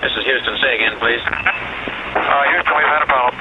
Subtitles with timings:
[0.00, 0.56] This is Houston.
[0.60, 1.22] Say again, please.
[2.14, 3.34] Uh, Houston, we've had a problem.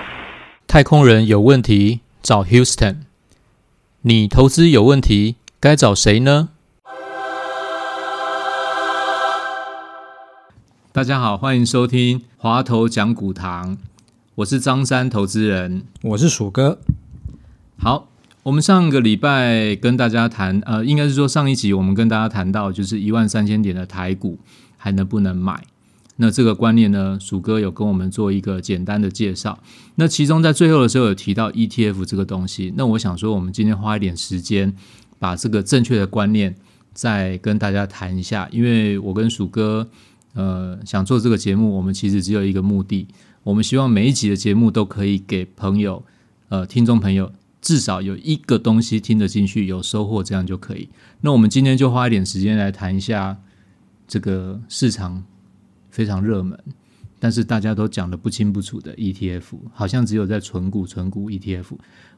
[0.68, 3.02] 太空人有问题找 Houston，
[4.02, 6.50] 你投资有问题该找谁呢？
[10.92, 13.78] 大家好，欢迎收听华头讲股堂，
[14.36, 15.88] 我是张三投资人。
[16.04, 16.80] 我是鼠哥，
[17.80, 18.08] 好，
[18.44, 24.38] 我们上个礼拜跟大家谈，呃，应该是说上一集我们跟大家谈到，就是一万三千点的台股
[24.75, 25.64] 还能不能买？
[26.18, 29.57] 那这个观念呢，鼠哥有跟我们做一个简单的介绍。
[29.96, 34.75] 那其中在最后的时候有提到 ETF 这个东西，那我想说，我们今天花一点时间，
[35.17, 36.53] 把这个正确的观念
[36.91, 38.50] 再跟大家谈一下。
[38.52, 39.88] 因为我跟鼠哥，
[40.33, 43.08] 呃，想做这个节目，我们其实只有一个目的，
[43.44, 46.03] 我们希望每一集的节目都可以给朋友，
[46.50, 47.31] 呃，听众朋友
[47.64, 50.90] 至少有一个东西听得进去，有收获，这样就可以。
[51.22, 53.38] 那我们今天就花一点时间来谈一下
[54.06, 55.23] 这个市场
[55.89, 56.59] 非常热门，
[57.20, 61.67] 但是大家都讲的不清不楚的 ETF，好像只有在存股存股 ETF。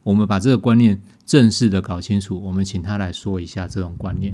[0.01, 4.33] 我们把这个观念正式的搞清楚，我们请他来说一下这种观念。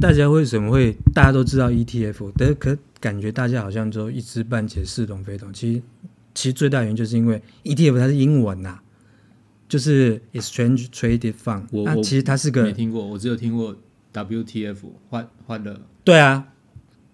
[0.00, 5.52] 大家为什么会大家都知道 ETF，但可感觉大家好像都一知半解、似懂非懂。
[5.52, 5.82] 其实，
[6.34, 8.78] 其实最大原因就是因为 ETF 它是英文呐、
[9.68, 13.74] 就是 Exchange Traded Fund，那我我其实它是个没听过，我只有听过
[14.12, 14.76] WTF
[15.08, 15.80] 换换了。
[16.04, 16.48] 对啊，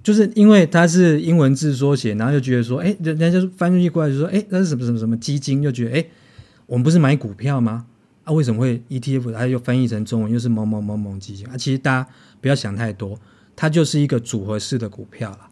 [0.02, 6.06] 就是因为它是英文字缩写，然后就觉得说，哎，人人家就翻译过来就说，哎，那是什么什么什么基金，就觉得，哎，
[6.66, 7.86] 我们不是买股票吗？
[8.24, 9.32] 啊，为什么会 ETF？
[9.32, 11.56] 它又翻译成中文又是某某某某基金啊？
[11.56, 12.08] 其实大家
[12.40, 13.18] 不要想太多，
[13.56, 15.48] 它就是一个组合式的股票了。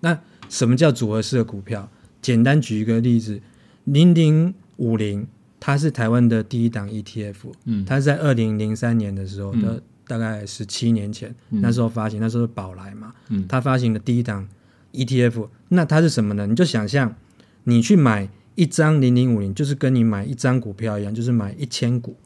[0.00, 1.90] 那什么叫组合式的股票？
[2.22, 3.40] 简单举一个例子，
[3.84, 5.26] 零零五零，
[5.66, 14.46] 它是台湾的第一档 ETF，嗯它是在二零零三年的时候嗯，大概十七年前，嗯那时候发行，那时候是宝来嘛，嗯它发行的第一档
[14.92, 16.46] ETF，那它是什么呢？
[16.46, 17.16] 你就想象
[17.64, 22.16] 你去买一张零零五零，就是跟你买一张股票一样，就是买一千股，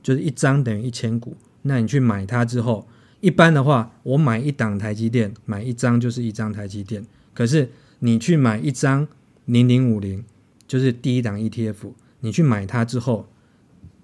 [0.00, 1.36] 就是一张等于一千股。
[1.62, 2.86] 那你去买它之后，
[3.20, 7.04] 一般的话，我买一档台积电，买一张就是一张台积电。
[7.34, 9.08] 可是你去买一张
[9.46, 10.24] 零零五零，
[10.68, 11.74] 就是第一档 ETF，
[12.20, 13.28] 你去买它之后，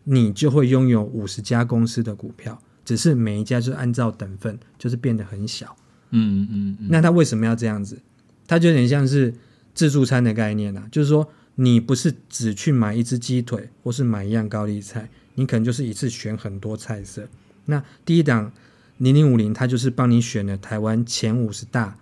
[0.05, 5.77] 你就会拥有五十家公司的股票，只是每一家就是按照等份，就是变得很小。
[6.11, 7.99] 嗯嗯嗯，那它为什么要这样子？
[8.47, 9.35] 它就有点像是
[9.75, 17.27] 自助餐的概念啊，就是说你不是只去买一只鸡腿，或是买一样高丽菜，你可能就是一次选很多菜色。
[17.65, 18.53] 那第一档
[18.99, 21.97] 零零五零，它就是帮你选了台湾前五十大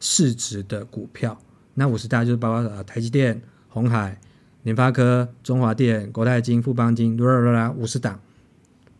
[0.00, 1.38] 市值的股票，
[1.74, 4.18] 那五十大就是包括呃台积电、红海、
[4.62, 8.20] 联发科、中华电、国泰金、富邦金，啦啦啦五十档，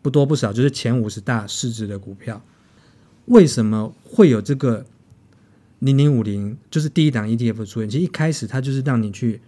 [0.01, 2.41] 不多不少，就是前五十大市值的股票。
[3.25, 4.85] 为什么会有这个
[5.79, 6.57] 零零五零？
[6.71, 9.41] 就是第一档 ETF 出现，其实一开始它就是让你去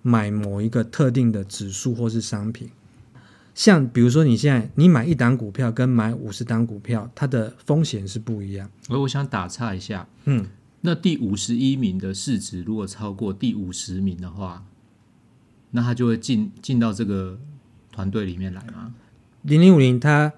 [0.00, 2.70] 买某一个特定的指数或是商品。
[3.54, 8.70] 像比如说你现在你买一档股票跟买五十档股票，它的风险是不一样。
[8.88, 10.46] 而我想打岔一下，嗯，
[10.82, 14.64] 那第五十一名的市值如果超过第五十名的话，
[15.70, 17.38] 那他就会进进到这个
[17.92, 18.94] 团队里面来吗？
[19.42, 20.32] 零零五零他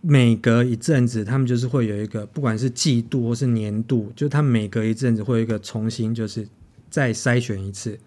[0.00, 6.46] 每隔一阵子，他们就是会有一个，不管是季度或是年度，就他每隔一阵子会有一个重新就是
[6.88, 7.98] 再筛选一次。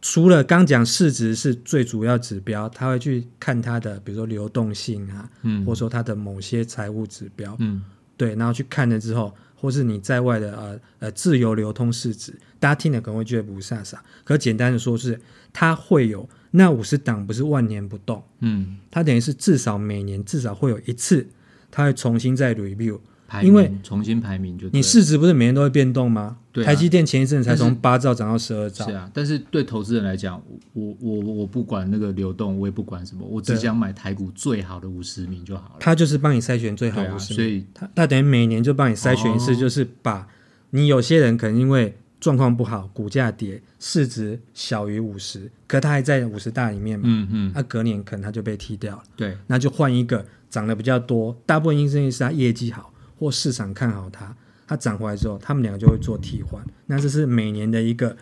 [0.00, 7.82] 除了刚讲市值是最主要指标，他会去看它的，比如说流动性啊，嗯或者说它的某些财务指标，嗯
[8.16, 15.20] 对，然后去看了之后，或是你在外的呃呃自由流通市值，大家听了可能会觉得不飒飒，可简单的说是
[15.52, 21.26] 它会有那五十档不是万年不动，嗯，它等于是至少每年至少会有一次，
[21.70, 23.00] 它会重新再 review。
[23.28, 26.38] 排因为重新排名就你市值不是每年都会变动吗？
[26.50, 26.66] 对啊。
[26.66, 28.86] 台积电前一阵才但从八兆涨到十二兆。
[28.86, 35.76] 是，啊，但是对投资人来讲，我我我我不管那个流动，我也不管什么，我只对想买台股最好的五十名就好了。
[35.78, 40.26] 它就是帮你筛选最好对啊，五十所以他他等于每年就帮你筛选一次，哦就是把
[40.70, 54.34] 你有些人可能因为状况不好，股价跌，市值小于五十，可他还在五十大里面嘛，嗯嗯，那、隔年可能他就被踢掉了，对，那就换一个涨得比较多，大部分因素是它业绩好或市场看好它，
[54.66, 58.16] 它涨回来之后，他们两个就会做替换，那这是每年的一个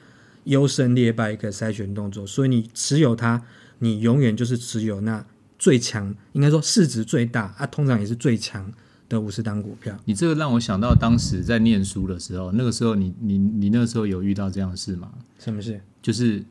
[0.45, 3.43] 优胜劣败一个筛选动作，所以你持有它，
[3.81, 5.25] 你永远就是持有那
[5.59, 8.73] 最强，应该说市值最大啊，通常也是最强
[9.09, 9.97] 的五十档股票。
[10.05, 15.13] 你这个让我想到当时在念书的时候，那个时候你你你那个时候有遇到这样的事吗？
[15.39, 15.81] 什么事？
[16.01, 16.45] 就是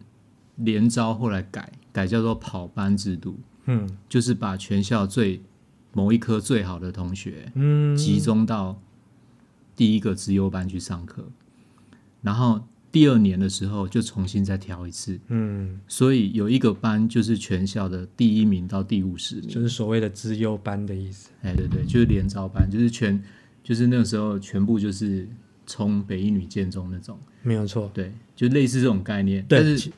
[0.58, 5.42] 连招后来改改叫做跑班制度，嗯，就是把全校最
[5.96, 8.78] 某一科最好的同学嗯，集中到
[9.78, 11.26] 第一个资优班去上课，
[12.22, 12.62] 然后
[12.92, 21.30] 第二年的时候就重新再调一次，嗯，所以有一个班就是全校的第一名到第五十名，就是所谓的资优班的意思。
[21.44, 23.22] 哎，对对，就是连招班，就是全
[23.64, 25.26] 就是那个时候全部就是
[25.66, 29.90] 冲北一女建中那种，没有错，对，就类似这种概念，但是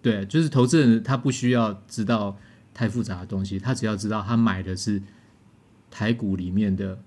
[0.00, 2.36] 对，就是投资人他不需要知道
[2.72, 5.02] 太复杂的东西，他只要知道他买的是
[5.90, 6.98] 台股里面的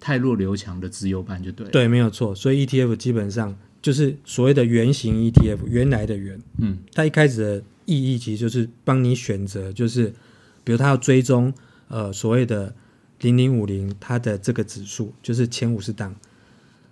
[0.00, 2.34] 太弱留强的自由班就对了。，对，没有错。
[2.34, 10.12] 所以 ETF 基本上就是所谓的原型 ETF，原来的原，嗯它一开始的意义其实就是帮你选择，就是
[10.64, 11.52] 比如它要追踪
[11.88, 12.74] 呃所谓的
[13.20, 16.14] 零零五零它的这个指数，就是前五十档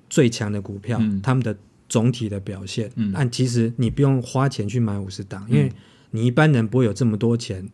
[0.09, 1.57] 最强的股票，嗯它们的
[1.89, 2.91] 总体的表现。
[2.97, 5.71] 嗯但其实你不用花钱去买五十档，因为
[6.13, 7.69] 你一般人不会有这么多钱，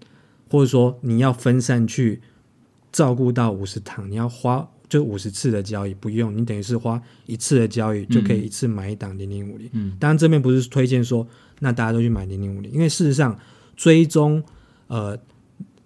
[0.50, 2.20] 或者说你要分散去
[2.92, 9.68] 照顾到五十档，你要花就五十次的交易，不用，你等于是花一次的交易就可以一次买一档零零五零。
[9.72, 11.26] 嗯当然这边不是推荐说
[11.60, 13.38] 那大家都去买零零五零，因为事实上
[13.74, 14.42] 追踪
[14.88, 15.18] 呃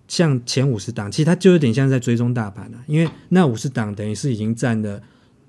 [0.08, 5.00] 像前五十档，其实它就有点像在追踪大盘啊，因为那五十档等于是已经占了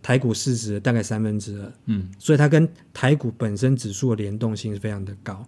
[0.04, 5.44] 台股市值的大概三分之二，嗯所以它跟台股本身指数的联动性是非常的高。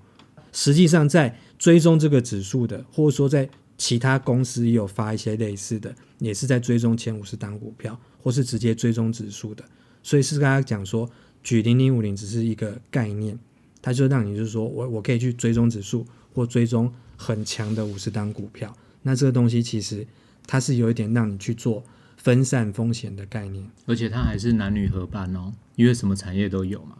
[0.52, 3.48] 实际上，在追踪这个指数的，或者说在
[3.80, 9.64] 其他公司也有发一些类似的，也是在追踪前五十档股票，或是直接追踪指数的。
[10.04, 11.10] 所以是跟大家讲说，
[11.42, 13.40] 举零零五零只是一个概念，
[13.82, 18.76] 它就让你就是说我我可以去追踪指数或追踪很强的五十档股票。
[19.04, 20.06] 那这个东西其实
[20.46, 21.82] 它是有一点让你去做
[22.18, 23.66] 分散风险的概念。
[23.86, 26.98] 而且它还是男女合办哦，因为什么产业都有嘛。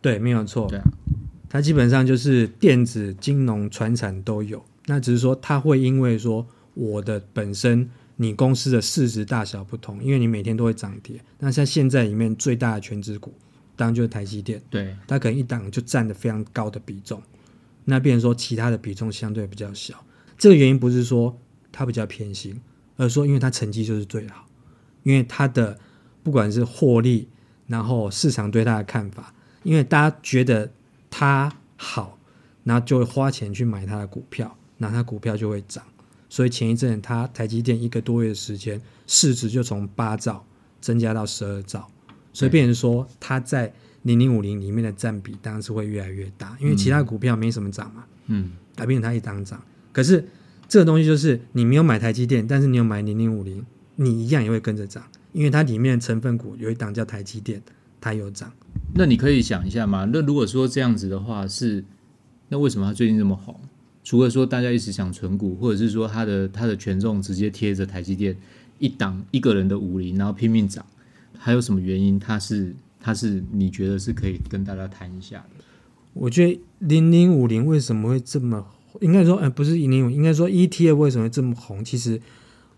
[0.00, 0.66] 对，没有错。
[0.66, 0.84] 对啊，
[1.50, 4.64] 它基本上就是电子、金融、船产都有。
[4.86, 11.20] 那只是说它会因为说我的本身你公司的市值大小不同，因为你每天都会涨跌。
[11.38, 13.32] 那像现在里面最大的全指股，
[13.76, 17.22] 当然就是台积电，对，它可能一档就占的非常高的比重。
[17.84, 20.04] 那变成说其他的比重相对比较小。
[20.38, 21.36] 这个原因不是说
[21.72, 22.60] 它比较偏心，
[22.96, 24.46] 而是说因为它成绩就是最好，
[25.02, 25.78] 因为它的
[26.22, 27.28] 不管是获利，
[27.66, 30.72] 然后市场对它的看法，因为大家觉得
[31.10, 32.18] 它好，
[32.62, 35.82] 然后就会花钱去买它的股票，那它股票就会涨。
[36.28, 40.44] 所以前一阵它台积电一个多月的时间，市值就从八兆
[40.80, 41.88] 增加到十二兆，
[42.32, 49.62] 所以变成说它在零零五零里面的占比当然是会越来越大，因为其他股票没什么涨嘛，嗯改变它一档涨。
[49.92, 50.26] 可是
[50.66, 53.64] 这个东西就是你没有买台积电，但是你有买零零五零，
[53.96, 57.62] 你一样也会跟着涨，因为它里面的成分股有一档叫台积电，
[58.00, 58.50] 它有涨。
[58.94, 61.84] 那你可以想一下嘛，那如果说这样子的话，是
[62.48, 63.60] 那为什么它最近这么红？
[64.04, 68.36] 除了说大家一直想存股，或者是说它的它的权重直接贴着台积电
[68.78, 70.84] 一档一个人的五零，然后拼命涨，
[71.38, 72.18] 还有什么原因？
[72.18, 75.64] 它是它是你觉得是可以跟大家谈一下的？
[76.14, 78.66] 我觉得零零五零为什么会这么，
[79.00, 81.84] 应该说，呃，不是零零五，应该说 ETF 为什么会这么红？
[81.84, 82.20] 其实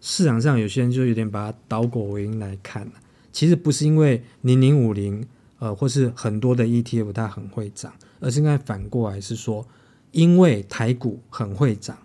[0.00, 2.86] 市场上有些人就有点把它倒果为因来看。
[3.32, 5.26] 其实不是因为零零五零，
[5.58, 9.66] 呃，或是很多的 ETF 它很会涨，而是应该反过来是说，
[10.14, 11.98] 因为台股很会涨，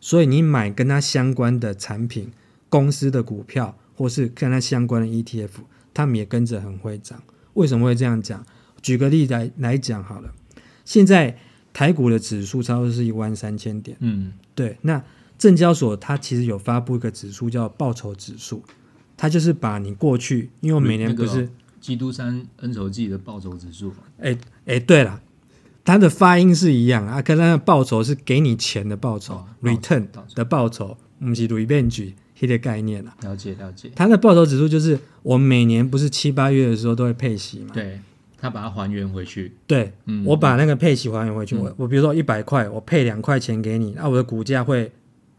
[0.00, 2.32] 所以你买跟它相关的产品、
[2.68, 5.50] 公司的股票，或是跟它相关的 ETF，
[5.92, 7.22] 他们也跟着很会涨。
[7.52, 8.44] 为什么会这样讲？
[8.80, 10.32] 举个例子来来讲好了。
[10.84, 11.38] 现在
[11.72, 14.78] 台股的指数差不多是一万三千点，嗯对。
[14.82, 15.02] 那
[15.36, 18.62] 证交所它其实有发布一个指数叫报酬指数，
[19.16, 25.20] 它就是把你过去，因为我每年不是，基督山恩仇记的报酬指数，哎哎、对了，
[25.86, 33.16] 它的发音是一样啊，可是它的报酬是给你钱的报酬、哦 r e t u r n 的报酬，不是 revenge 这个概念啊。
[33.22, 38.00] 了解了解，它的报酬指数就是我每年不是七八月的时候都会配息嘛，对
[38.38, 40.22] 他把它还原回去，对，嗯。
[40.26, 41.60] 我把那个配息还原回去，嗯。
[41.60, 44.92] 我我比如说一百块，我配两块钱给你，那、我的股价会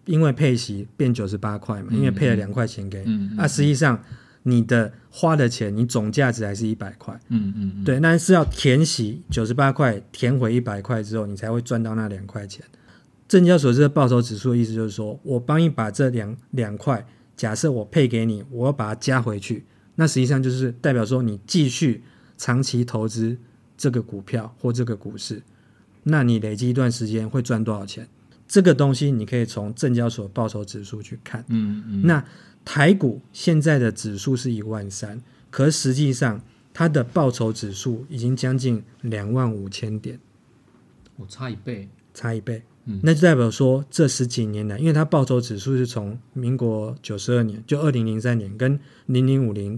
[0.05, 4.01] 因为配息变九十八块嘛，嗯因为配了两块钱给你，嗯嗯那、实际上
[4.47, 12.63] 你的花的钱，你总价值还是一百块，嗯嗯嗯，对，那是要填息九十八块，填回一百块之后，你才会赚到那两块钱。
[13.27, 22.03] 证交所这个报酬指数的意思就是说，我帮你把这两两块，假设我配给你，我要把它加回去，那实际上就是代表说你继续
[22.37, 23.37] 长期投资
[23.75, 25.43] 这个股票或这个股市，
[26.03, 28.07] 那你累积一段时间会赚多少钱？
[28.47, 31.43] 这个东西你可以从证交所报酬指数去看。
[31.49, 32.23] 嗯嗯，那
[32.63, 36.41] 台股现在的指数是一万三，可是实际上
[36.73, 40.19] 它的报酬指数已经将近两万五千点，
[41.17, 42.63] 我差一倍，差一倍。
[42.89, 49.77] 嗯那就代表说这十几年来，因为它报酬指数是从民国九十二年，就二零零三年跟零零五零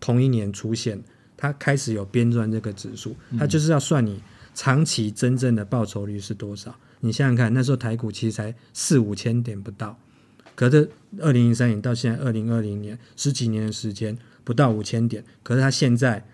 [0.00, 1.00] 同一年出现，
[1.36, 4.20] 它开始有编撰这个指数，它就是要算你
[4.52, 6.74] 长期真正的报酬率是多少。
[7.00, 9.98] 你想想看，那时候台股其实才四五千点不到，
[10.54, 16.26] 可是二零零三年到现在二零二零年十几年的时间不到五千点，可是它现在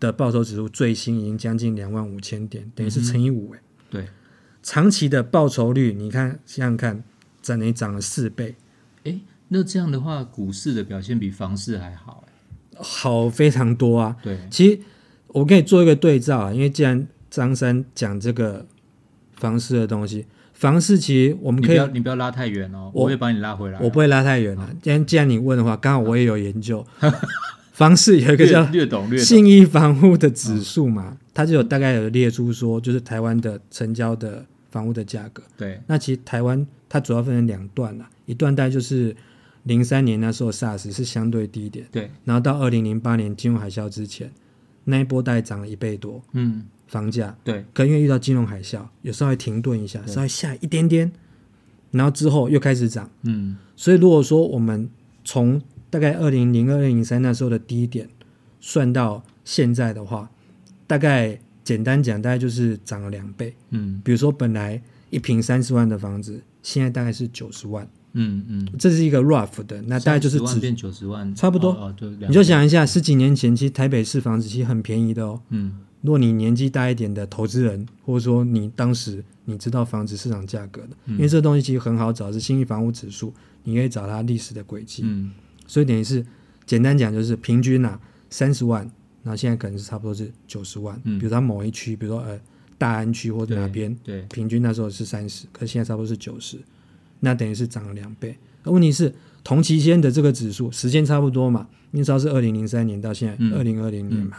[0.00, 3.60] 的报酬指数最新已经将近两万五千点，等于是乘以五哎。
[3.90, 4.06] 对，
[4.62, 7.02] 长期的报酬率，你看想想看，
[7.40, 8.56] 整于涨了四倍，
[9.04, 14.16] 诶，那这样的话，股市的表现比房市还好、诶好非常多啊。
[14.22, 14.80] 对，其实
[15.28, 18.66] 我可以做一个对照啊，因为既然张三讲这个
[19.38, 23.78] 房市的东西，房市其实我们可以你不要，拉太远哦，我我会把你拉回来。
[23.80, 24.68] 我不会拉太远了。
[24.82, 26.84] 既然既然你问的话，刚好我也有研究，
[27.72, 29.24] 房市有一个叫略略懂略懂。
[29.24, 35.42] 信义房屋的指数嘛，它就有大概有列出说，就是台湾的成交的房屋的价格。
[35.56, 39.14] 对，那其实台湾它主要分成两段啦，一段大概就是
[39.62, 44.32] 零三年那时候 SARS 是相对低点，对，然后到二零零八年金融海啸之前，
[44.84, 46.20] 那一波大概涨了一倍多。
[46.32, 51.12] 嗯，房价，对，可因为遇到金融海啸，有稍微停顿一下，稍微下一点点，
[51.90, 53.08] 然后之后又开始涨。
[53.22, 54.88] 嗯，所以如果说我们
[55.24, 58.08] 从大概二零零二、零三那时候的低点
[58.58, 60.30] 算到现在的话，
[60.86, 63.54] 大概简单讲，大概就是涨了两倍。
[63.70, 71.72] 嗯，比如说本来一平三十万的房子，现在大概是九十万，嗯嗯，这是一个 rough 的，那大概就是30万指变九十万，差不多。
[71.72, 75.40] 哦，哦对，你就，想一下，十几年前其实台北市房子其实很便宜的哦。
[75.50, 83.32] 嗯如果你年纪大一点的投资人，或者说你当时你知道房子市场价格的，嗯因为这东西其实很好找，是新义房屋指数，
[83.64, 85.02] 你可以找它历史的轨迹。
[85.04, 85.32] 嗯
[85.66, 86.24] 所以等于是
[86.64, 88.00] 简单讲就是平均啊
[88.30, 88.82] 三十万，
[89.22, 90.98] 然后现在可能是差不多是九十万。
[91.04, 92.40] 嗯比如它某一区，比如说呃
[92.78, 96.58] 大安区或者哪边，对，平均那时候是三十，可是现在差不多是九十，
[97.20, 98.36] 那等于是涨了两倍。
[98.62, 99.12] 而问题是
[99.42, 101.68] 同期间的这个指数时间差不多嘛？
[101.90, 104.38] 你知道是二零零三年到现在嗯二零二零年嘛，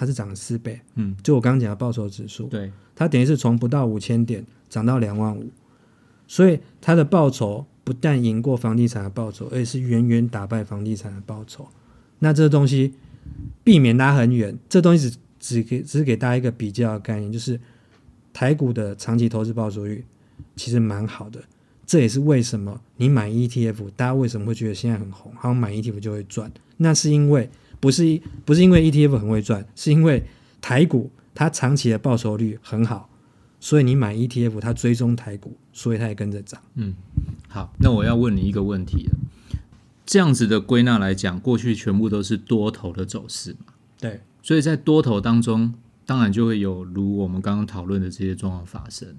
[0.00, 0.80] 它是涨了四倍。
[0.94, 5.50] 嗯，就我刚刚讲的报酬指数，对，它等于是从不到五千点涨到两万五，
[6.26, 11.68] 所以它的报酬不但赢过房地产的报酬，而且是远远打败房地产的报酬。
[12.20, 12.94] 那这个东西
[13.62, 17.60] 避免拉很远，这东西只只给只是给大家一个比较的概念，就是
[18.32, 20.02] 台股的长期投资报酬率
[20.56, 21.38] 其实蛮好的。
[21.84, 26.50] 这也是为什么你买 ETF，大家为什么会觉得现在很红，好像买 ETF 就会赚？
[26.78, 30.24] 那是因为不是一不是因为 ETF 很会赚，是因为
[30.60, 33.08] 台股它长期的报酬率很好，
[33.58, 36.60] 所以你买 ETF 它追踪台股，所以它也跟着涨。
[36.74, 36.94] 嗯
[37.48, 39.16] 好，那我要问你一个问题了。
[40.06, 45.72] 这样子的归纳来讲，过去全部都是多头的走势嘛，对，所以在多头当中，
[46.04, 49.14] 当然就会有如我们刚刚讨论的这些状况发生。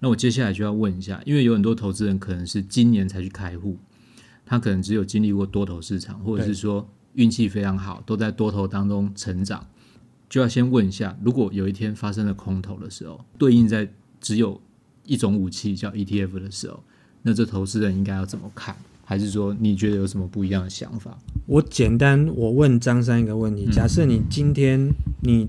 [0.00, 3.78] 那我接下来就要问一下，因为有很多投资人可能是今年才去开户，
[4.44, 6.86] 他可能只有经历过多头市场，或者是说
[7.16, 9.66] 运气非常好，都在多头当中成长，
[10.30, 13.88] 就要先问一下，如果有一天发生了空头的时候，对应在
[14.20, 14.60] 只有
[15.04, 16.82] 一种武器叫 ETF 的时候，
[17.22, 18.76] 那这投资人应该要怎么看？
[19.04, 21.16] 还是说你觉得有什么不一样的想法？
[21.46, 24.90] 我简单我问张三一个问题：假设你今天
[25.22, 25.46] 你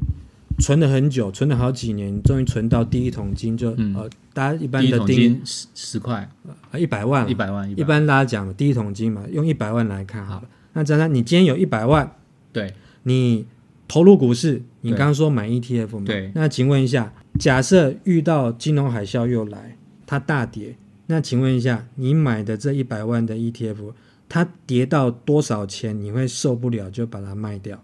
[0.59, 3.95] 存了很久，存了好几年，你终于存到第一桶金就，嗯。
[3.95, 6.29] 呃，大家一般第一桶的定金十十块，
[6.77, 7.27] 一百万。
[7.27, 10.47] 一百万，一般大家讲第一桶金嘛，用一百万来看好了。
[10.77, 12.15] 那张三，你今天有一百万，
[12.53, 13.47] 对你
[13.87, 16.05] 投入股市，你刚刚说买 ETF 嘛？
[16.05, 23.91] 对那请问一下，假设遇到金融海啸又来，它大跌，那请问一下，你买的这一百万的 ETF，
[24.29, 27.83] 它跌到多少钱你会受不了就把它卖掉？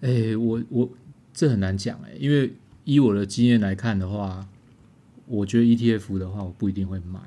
[0.00, 0.90] 哎、我我
[1.32, 4.44] 这很难讲哎、因为以我的经验来看的话，
[5.26, 7.20] 我觉得 ETF 的话，我不一定会买，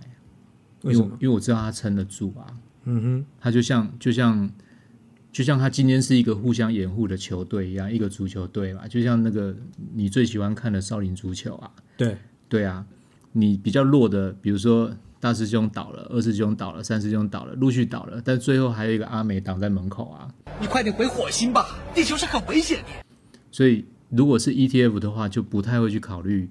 [0.84, 1.06] 为什么？
[1.06, 2.52] 因为因为我知道它撑得住啊，
[2.86, 4.50] 嗯哼，他就像就像
[5.32, 9.56] 就像他今天是一个互相掩护的球队一样，一个足球队嘛，就像那个
[9.94, 12.18] 你最喜欢看的少林足球啊，对，
[12.50, 12.86] 对啊，
[13.32, 20.28] 你比较弱的，比如说大师兄倒了，二师兄倒了，三师兄倒了，陆续倒了，但最后还有一个阿美挡在门口啊，
[20.60, 22.90] 你快点回火星吧，地球是很危险的。
[23.52, 26.50] 所以如果是 ETF 的话，就不太会去考虑，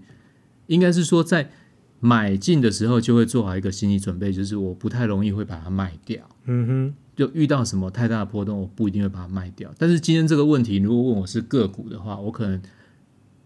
[0.68, 1.50] 应该是说在
[2.00, 6.28] 买进的时候就会做好一个心理准备，就是我不太容易会把它卖掉。
[6.46, 9.72] 嗯哼，就遇到什么太大的波动，我不一定会把它卖掉。
[9.78, 12.60] 但是今天这个问题，如果问我是个股的话，我可能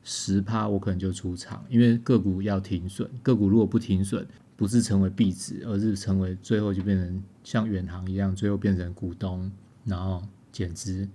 [0.04, 3.10] 十趴，我可能就出场，因为个股要停损。
[3.22, 9.50] 个股如果不停损，不是成为壁纸，而是成为最后就变成像远航一样，最后变成股东，
[9.84, 11.08] 然后减资，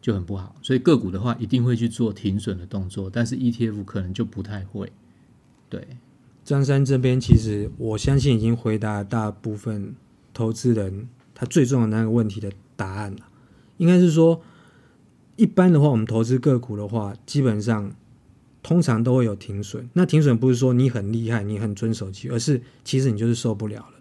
[0.00, 0.56] 就很不好。
[0.62, 4.90] 所以个股的话，一定会去做停损的动作，但是 ETF 可能就不太会。
[5.68, 5.86] 对，
[6.48, 9.94] 张三这边其实我相信已经回答大部分
[10.32, 13.18] 投资人他最重要的那个问题的答案了。
[13.76, 14.40] 应该是说，
[15.36, 17.92] 一般的话，我们投资个股的话，基本上
[18.62, 19.90] 通常都会有停损。
[19.92, 23.92] 那停损不是说你很厉害，你很遵守纪律，而是其实你就是受不了了。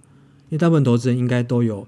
[0.47, 1.85] 因为大部分投资人应该都有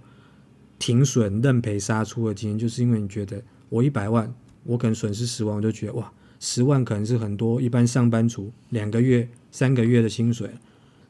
[0.78, 4.36] 停损认赔杀出的经验，就是因为你觉得我一百万，
[4.66, 10.50] 我可能损失十万，我就觉得哇，十万可能是很多一般上班族两个月、三个月的薪水。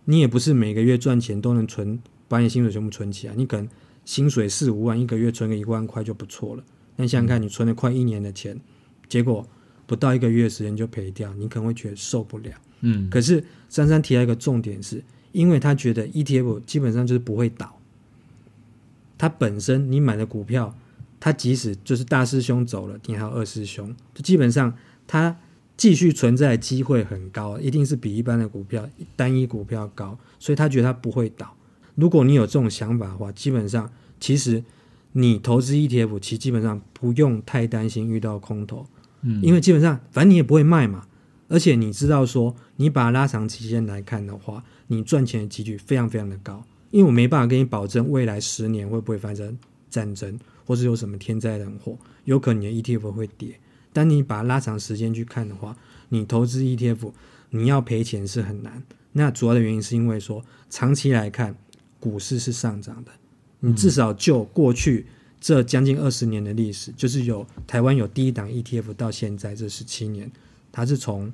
[0.05, 3.67] 你也不是每个月赚钱都能存，把你薪水全部存起来，你可能。
[4.05, 6.63] 薪水四五万，一个月存个一万块就不错了。
[6.95, 8.59] 那想想看，你存了快一年的钱，
[9.07, 9.47] 结果
[9.85, 12.51] 不到一个月时间就赔掉，你可能会觉得受不了。
[12.81, 17.79] 嗯，可是珊珊提到一个重点是，因为他觉得 ETF 基本上就是不会倒，
[19.15, 20.75] 它本身你买的股票，
[21.19, 25.37] 它即使就是大师兄走了，你还有二师兄，就基本上它
[25.79, 31.55] 继续存在的机会很高，一定是比一般的股票单一股票高，所以他觉得他不会倒。
[31.95, 34.61] 如果你有这种想法的话，基本上其实
[35.13, 38.85] 你投资 ETF，其实基本上不用太担心遇到空头，
[39.21, 41.07] 嗯，因为基本上反正你也不会卖嘛，
[41.47, 49.57] 而且你知道说你把它拉长期间来看的话，你赚钱的几率非常非常的高，因为我没办法跟你保证未来十年会不会发生
[49.89, 53.57] 战争，或是有什么天灾人祸，有可能你的 ETF 会跌，
[53.99, 55.75] 但你把它拉长时间去看的话，
[56.07, 57.11] 你投资 ETF
[57.49, 58.81] 你要赔钱是很难。
[59.11, 61.55] 那主要的原因是因为说长期来看。
[62.01, 63.11] 股市是上涨的，
[63.59, 65.05] 你至少就过去
[65.41, 70.31] 这将近二十年的历史，就是有台湾有第一档 ETF 到现在这十七年，
[70.71, 71.29] 它是从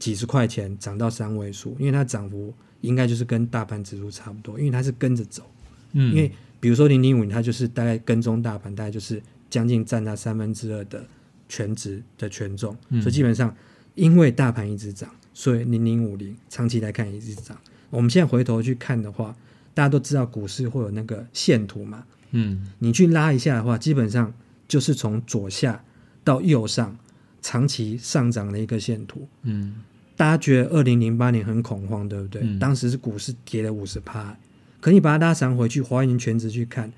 [0.00, 5.44] 几十块钱涨到三位数，因为它涨幅应该就是跟大盘指数差不多，因为它是跟着走。
[5.92, 11.06] 嗯，因为比如说零零五，它就是大概跟踪大盘，大概就是将近占它三分之二的
[11.48, 13.54] 全值的权重，所以基本上
[13.94, 17.56] 因为大盘一直涨，所以零零五零长期来看一直涨。
[17.90, 19.34] 我们现在回头去看的话。
[19.76, 24.32] 大家都知道股市会有那个线图嘛，嗯，你去拉一下的话，基本上
[24.66, 25.84] 就是从左下
[26.24, 26.96] 到右上
[27.42, 29.28] 长期上涨的一个线图。
[29.42, 29.74] 嗯，
[30.16, 32.40] 大家觉得二零零八年很恐慌，对不对？
[32.42, 34.34] 嗯当时是股市跌了五十趴，
[34.80, 36.90] 可你把它拉长回去，华银全值去看，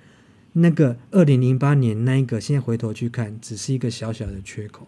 [0.60, 4.86] 那个二零零八年那一个，现在回头去看，只是一个小小的缺口，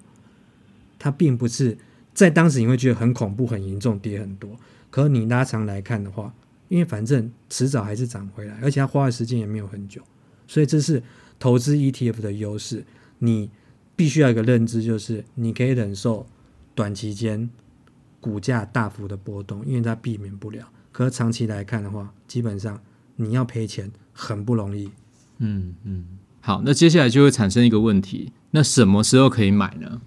[0.99, 1.79] 它并不是
[2.13, 4.59] 在当时你会觉得很恐怖、很严重，跌很多。
[4.91, 6.35] 可你拉长来看的话，
[6.69, 10.03] 因为反正迟早还是涨回来，而且它花的时间也没有很久，
[10.47, 11.03] 所以这是
[11.39, 12.85] 投资 ETF 的优势。
[13.19, 13.51] 你
[13.95, 16.27] 必须要一个认知，就是你可以忍受
[16.75, 17.49] 短期间
[18.21, 20.69] 股价大幅的波动，因为它避免不了。
[20.91, 22.83] 可长期来看的话，基本上
[23.17, 24.91] 你要赔钱很不容易。
[25.41, 26.05] 嗯嗯，
[26.41, 30.01] 好，那接下来就会产生一个问题，那什么时候可以买呢？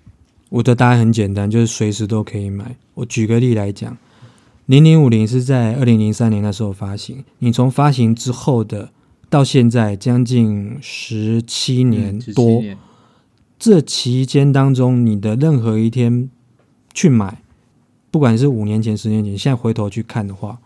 [0.49, 2.77] 我的答案很简单，就是随时都可以买。
[2.93, 3.97] 我举个例来讲。
[4.65, 8.91] 零零五零是在二零零三年那时候发行，你从发行之后的
[9.29, 12.63] 到现在将近十七年多，
[13.59, 16.29] 这期间当中，你的任何一天
[16.93, 17.41] 去买，
[18.09, 20.61] 不管是五年前、十年前，现在回头去看的话，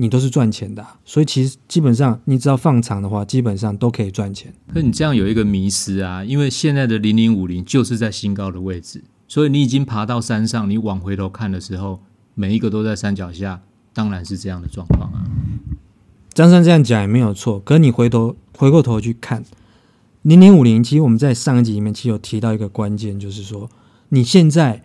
[0.00, 0.84] 你都是赚钱的。
[1.04, 4.52] 所以其实基本上，你只要放长的话，基本上都可以赚钱。
[4.72, 12.00] 可你这样有一个迷失啊，因为现在的零零五零就是在新高的位置，所以你已经爬到山上，你往回头看的时候。
[12.32, 13.60] 每一个都在山脚下，
[13.92, 15.28] 当然是这样的状况啊。
[16.32, 19.44] 张三这样讲也没有错，可你回头回过头去看
[20.22, 23.68] 零零五零，其实我们在上一集里面其实有提到一个关键，就是说
[24.10, 24.82] 你现在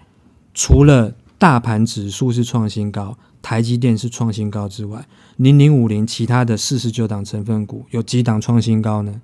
[0.54, 9.22] 除了大盘指数是创新高，台积电是创新高之外，零零五零其他的四十九档成分股有几档创新高呢？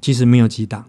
[0.00, 0.86] 其实没有几档，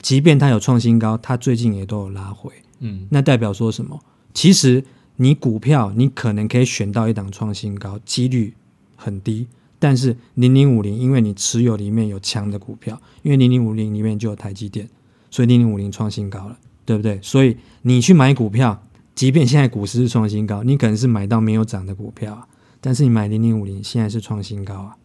[0.00, 2.52] 即便它有创新高，它最近也都有拉回。
[2.80, 4.00] 嗯，那代表说什么？
[4.32, 4.84] 其实。
[5.16, 8.52] 你股票你可能可以选到一档创新高，几率
[8.96, 9.46] 很低。
[9.78, 14.88] 但是零零五零，因为你持有里面有强的股票，因为零零五零里面就有台积电，
[15.30, 17.20] 所以零零五零创新高了，对不对？
[17.22, 18.83] 所以你去买股票，
[19.14, 22.48] 即便现在股市是创新高，你可能是买到没有涨的股票啊。
[22.80, 24.96] 但是你买零零五零，现在是创新高啊。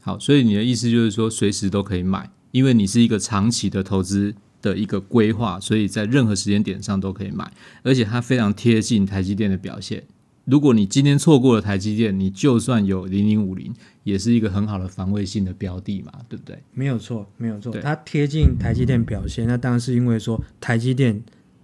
[0.00, 4.34] 好，所以你的意思就是说，随时都可以买，因为你是一个长期的投资。
[4.62, 7.52] 的一个规划，所以在任何时间点上都可以买，
[7.82, 10.04] 而且它非常贴近台积电的表现。
[10.44, 13.74] 如果你今天错过了台积电，你就算有零零五零，
[14.04, 16.62] 也是一个很好的防卫性的标的嘛，对不对？
[16.74, 21.20] 没有错，没有错，它贴近台积电表现，那当然是因为说台积电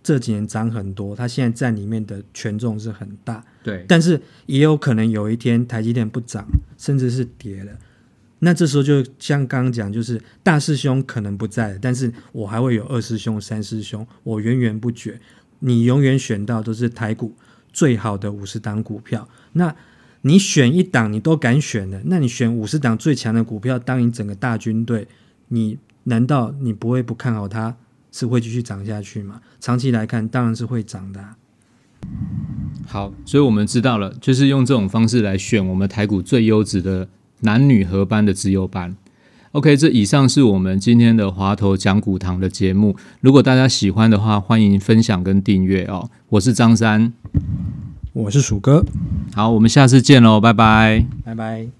[0.09, 3.44] 这几年涨很多，它现在占里面的权重是很大。
[3.62, 7.73] 对，但是也有可能有一天台积电不涨，甚至是跌了。
[8.38, 15.21] 那这时候就像刚刚讲，就是大师兄可能不在了，但是我还会有二师兄、三师兄，我源源不绝。
[15.59, 17.35] 你永远选到都是台股
[17.71, 19.29] 最好的五十档股票。
[19.53, 19.77] 那
[20.23, 25.07] 你选一档你都敢选的，那你选五十档最强的股票当你整个大军队，
[25.49, 27.77] 你难道你不会不看好它
[28.11, 29.40] 是会继续涨下去吗？
[29.61, 31.37] 长期来看当然是会涨的啊、
[32.87, 37.09] 好，所以我们知道了，就是用这种方式来选我们台股最优质的
[37.40, 38.97] 男女合班的自由班。
[39.53, 42.97] OK，这以上是我们今天的华头讲股堂的节目。
[43.21, 46.11] 如果大家喜欢的话，欢迎分享跟订阅哦。
[46.29, 47.12] 我是张三，
[48.12, 48.85] 我是鼠哥，
[49.35, 51.07] 好，我们下次见喽，拜拜。
[51.25, 51.78] 拜拜。